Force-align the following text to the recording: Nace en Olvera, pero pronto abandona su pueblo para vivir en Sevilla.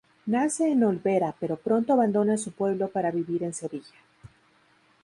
Nace 0.25 0.65
en 0.71 0.83
Olvera, 0.83 1.35
pero 1.39 1.57
pronto 1.57 1.93
abandona 1.93 2.35
su 2.35 2.53
pueblo 2.53 2.87
para 2.87 3.11
vivir 3.11 3.43
en 3.43 3.53
Sevilla. 3.53 3.99